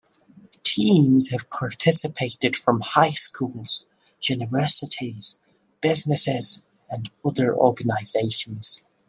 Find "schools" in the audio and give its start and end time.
3.11-3.85